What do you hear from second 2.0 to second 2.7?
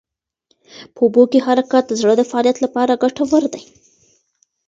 زړه د فعالیت